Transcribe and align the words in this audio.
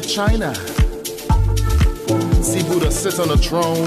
China. 0.00 0.54
See 2.42 2.62
Buddha 2.64 2.90
sit 2.90 3.20
on 3.20 3.30
a 3.30 3.36
throne. 3.36 3.86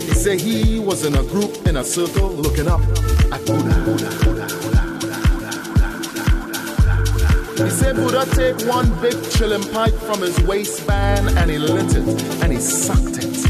He 0.00 0.14
said 0.14 0.40
he 0.40 0.78
was 0.78 1.04
in 1.04 1.14
a 1.14 1.22
group 1.24 1.66
in 1.66 1.76
a 1.76 1.84
circle 1.84 2.30
looking 2.30 2.68
up 2.68 2.80
at 3.30 3.44
Buddha. 3.44 4.10
He 7.62 7.70
said 7.70 7.96
Buddha 7.96 8.24
take 8.34 8.66
one 8.66 8.88
big 9.02 9.14
chillum 9.34 9.70
pipe 9.72 9.94
from 9.94 10.20
his 10.20 10.38
waistband 10.44 11.28
and 11.38 11.50
he 11.50 11.58
lit 11.58 11.94
it 11.94 12.42
and 12.42 12.52
he 12.52 12.58
sucked 12.58 13.18
it. 13.18 13.46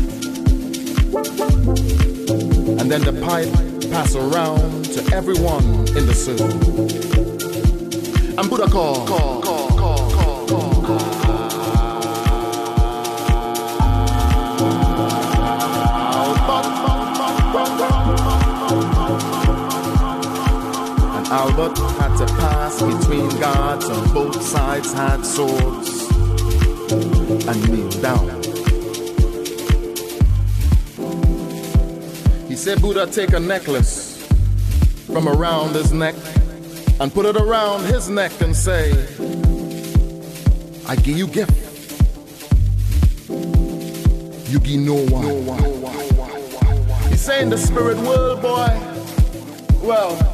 And 2.80 2.90
then 2.90 3.02
the 3.02 3.12
pipe 3.24 3.90
passed 3.90 4.16
around 4.16 4.86
to 4.86 5.14
everyone 5.14 5.64
in 5.96 6.06
the 6.06 6.14
circle. 6.14 7.12
And 8.38 8.48
Buddha 8.48 8.66
called. 8.66 9.06
call, 9.06 9.42
call. 9.42 9.61
Albert 21.42 21.76
had 21.76 22.16
to 22.18 22.26
pass 22.34 22.80
between 22.80 23.28
guards 23.40 23.86
on 23.86 24.14
both 24.14 24.40
sides 24.40 24.92
had 24.92 25.26
swords 25.26 26.08
and 27.48 27.68
kneel 27.68 27.90
down. 28.00 28.28
He 32.46 32.54
said 32.54 32.80
Buddha 32.80 33.08
take 33.08 33.32
a 33.32 33.40
necklace 33.40 34.24
from 35.08 35.26
around 35.26 35.74
his 35.74 35.92
neck 35.92 36.14
and 37.00 37.12
put 37.12 37.26
it 37.26 37.34
around 37.34 37.86
his 37.86 38.08
neck 38.08 38.40
and 38.40 38.54
say, 38.54 38.92
I 40.86 40.94
give 40.94 41.18
you 41.18 41.26
gift. 41.26 41.50
You 44.48 44.60
give 44.60 44.80
no 44.80 44.94
one. 44.94 45.26
No 45.26 45.34
one. 45.50 47.10
He's 47.10 47.20
saying 47.20 47.50
the 47.50 47.58
spirit 47.58 47.98
world, 47.98 48.40
boy. 48.40 48.68
Well, 49.82 50.31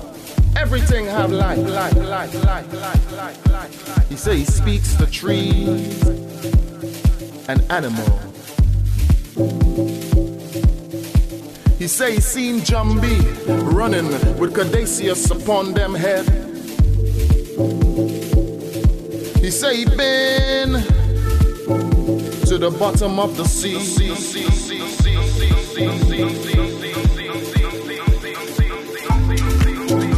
Everything 0.59 1.07
have 1.07 1.31
life, 1.31 1.57
life, 1.59 1.95
life, 1.95 2.35
life, 2.45 2.73
life, 2.73 3.07
life, 3.13 3.51
life. 3.51 4.09
He 4.09 4.17
say 4.17 4.39
he 4.39 4.45
speaks 4.45 4.95
the 4.95 5.07
trees 5.07 6.03
and 7.49 7.63
animals. 7.71 8.21
He 11.79 11.87
say 11.87 12.15
he 12.17 12.21
seen 12.21 12.61
Jambi 12.61 13.17
running 13.73 14.11
with 14.37 14.53
Caduceus 14.53 15.31
upon 15.31 15.75
them 15.75 15.95
head. 15.95 16.27
He 19.41 19.51
say 19.53 19.77
he 19.77 19.85
been 19.85 20.83
to 22.49 22.59
the 22.59 22.75
bottom 22.77 23.21
of 23.21 23.37
the 23.37 23.45
sea. 23.45 23.79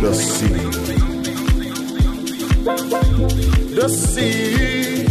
The 0.00 0.14
sea. 0.14 0.46
The 3.74 3.88
sea 3.88 5.04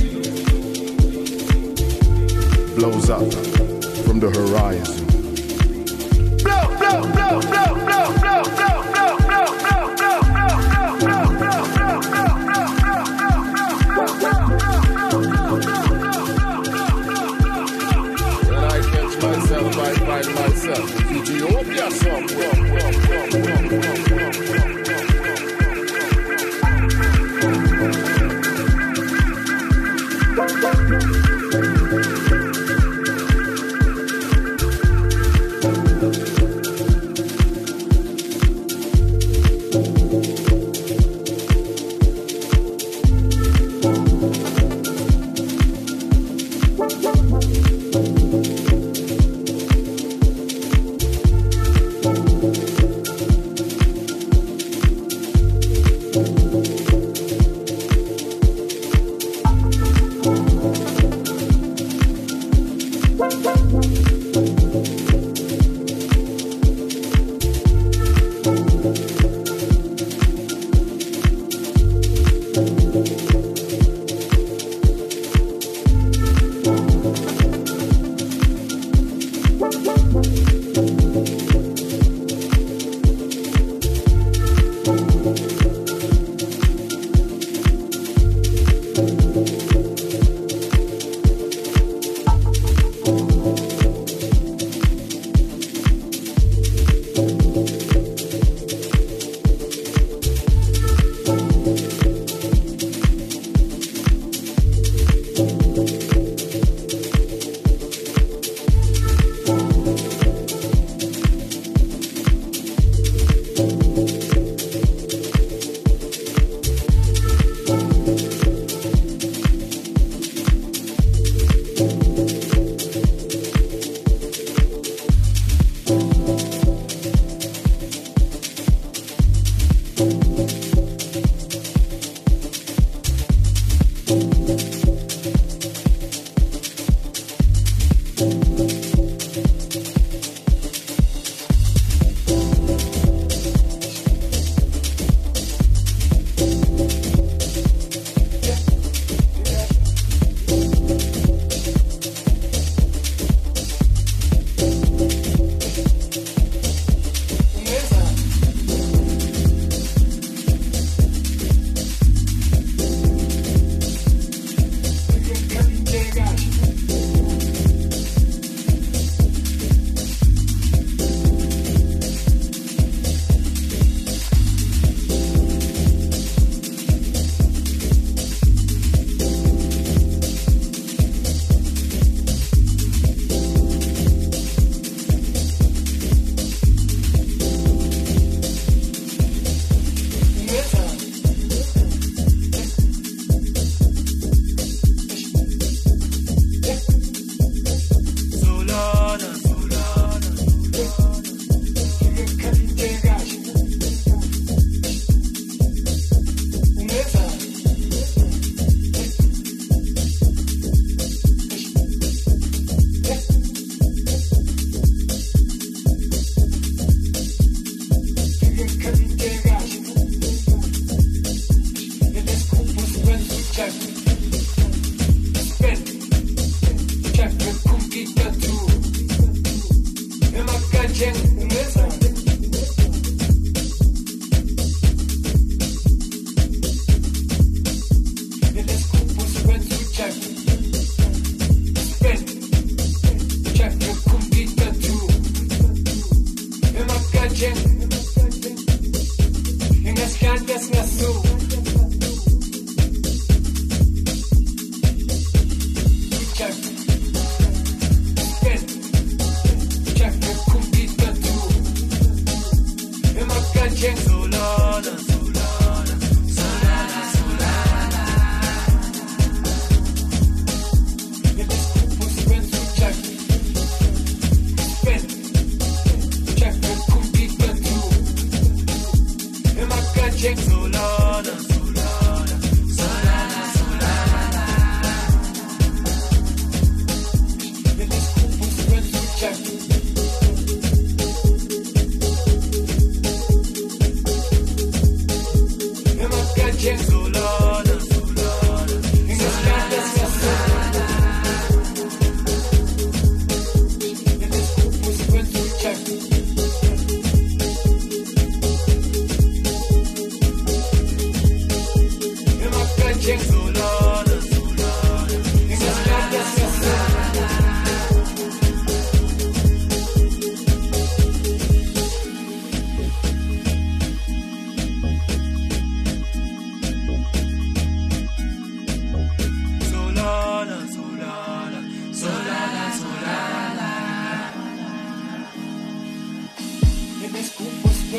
blows 2.75 3.09
up 3.11 3.31
from 4.03 4.19
the 4.19 4.29
horizon. 4.31 5.05
Blow, 6.43 6.63
blow, 6.79 7.01
blow, 7.13 7.41
blow, 7.41 7.58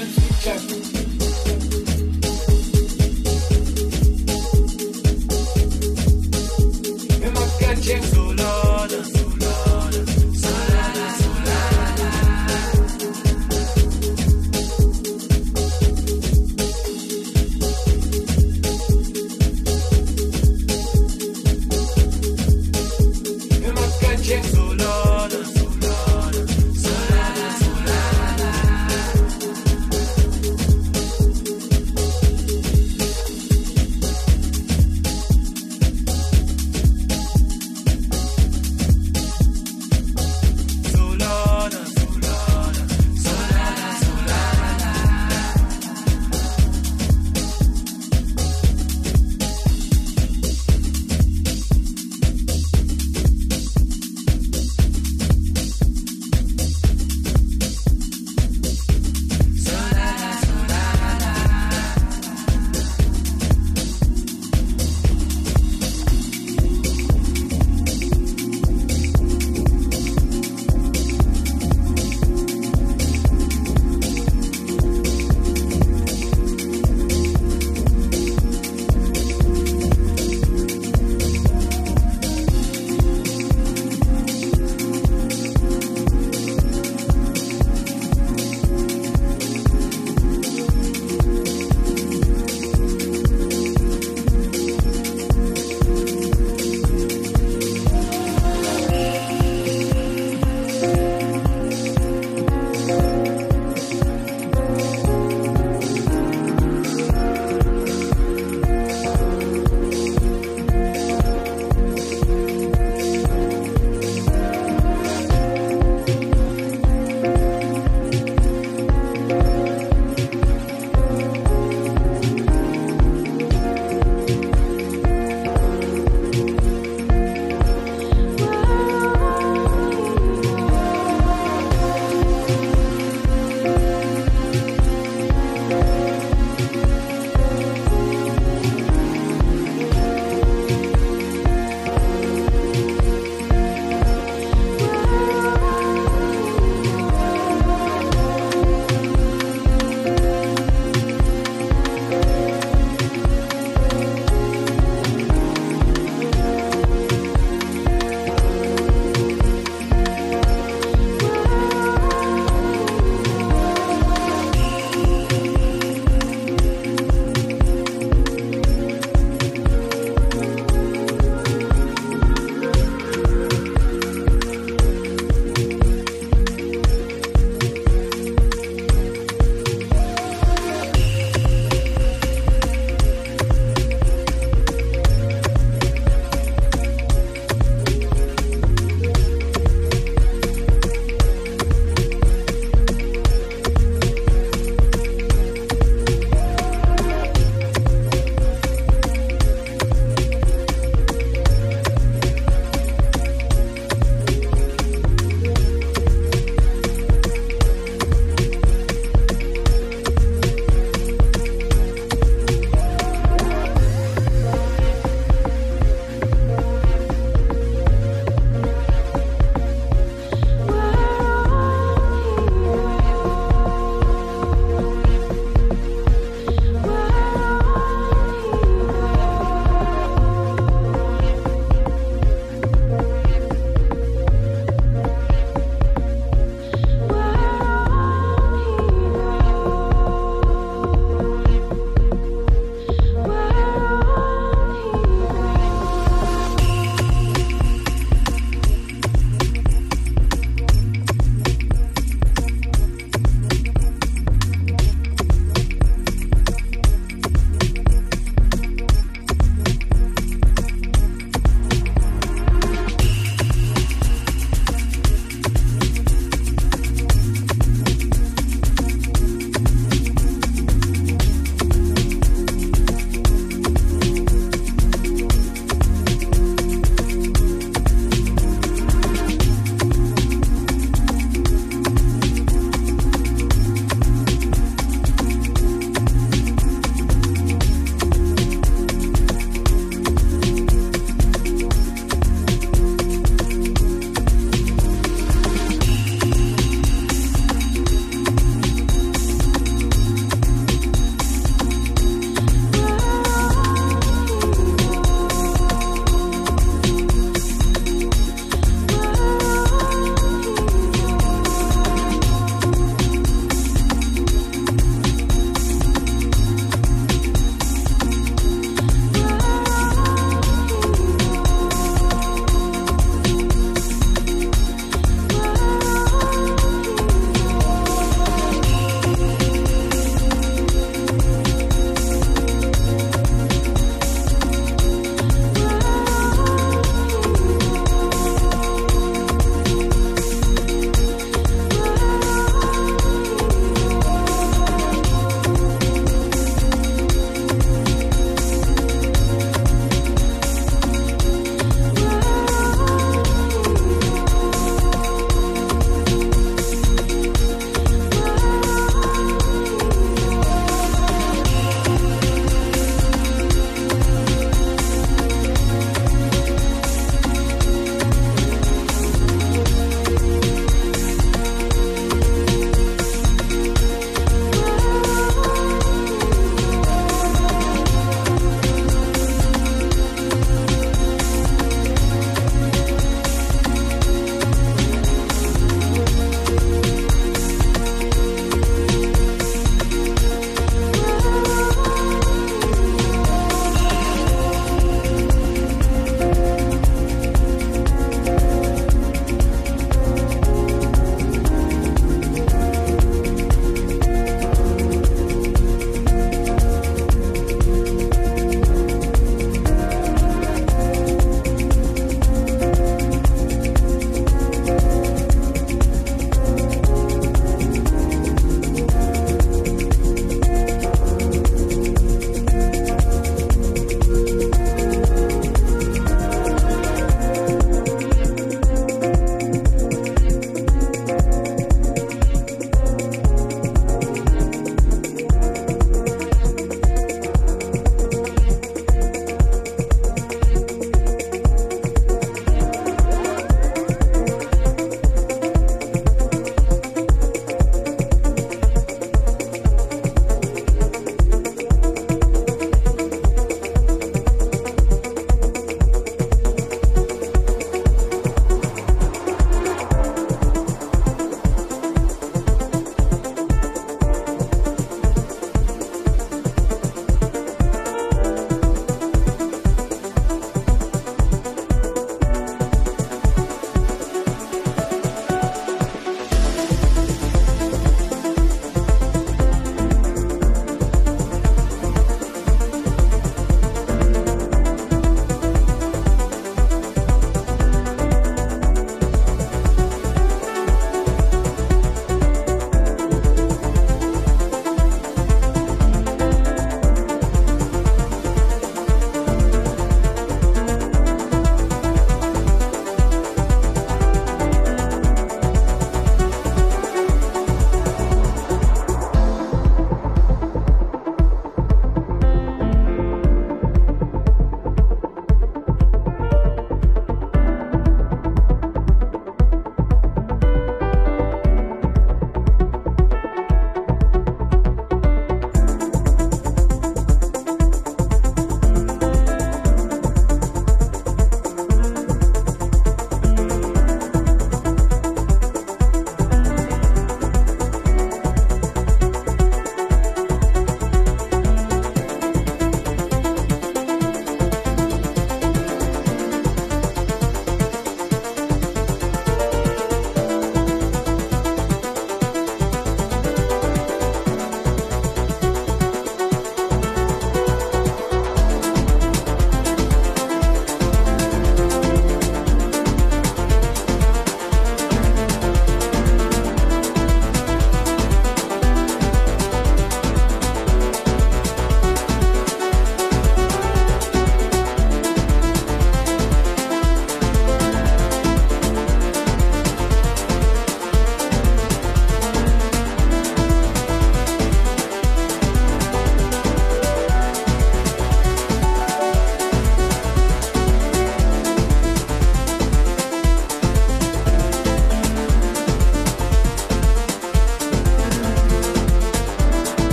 with 0.00 0.40
Jeff. 0.42 1.09